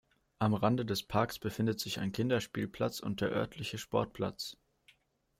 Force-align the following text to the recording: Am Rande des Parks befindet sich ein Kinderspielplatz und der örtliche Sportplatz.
Am 0.39 0.55
Rande 0.55 0.83
des 0.83 1.03
Parks 1.03 1.37
befindet 1.37 1.79
sich 1.79 1.99
ein 1.99 2.11
Kinderspielplatz 2.11 3.01
und 3.01 3.21
der 3.21 3.29
örtliche 3.31 3.77
Sportplatz. 3.77 4.57